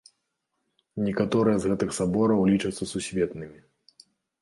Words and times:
Некаторыя 1.09 1.57
з 1.65 1.73
гэтых 1.73 1.89
сабораў 2.01 2.45
лічацца 2.55 2.91
сусветнымі. 2.97 3.59